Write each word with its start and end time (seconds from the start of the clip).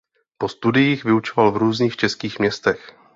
Po 0.37 0.49
studiích 0.49 1.03
vyučoval 1.03 1.51
v 1.51 1.57
různých 1.57 1.95
českých 1.95 2.39
městech. 2.39 2.97